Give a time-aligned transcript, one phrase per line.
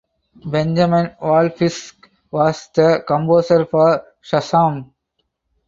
[0.45, 1.93] Benjamin Wallfisch
[2.31, 4.89] was the composer for "Shazam".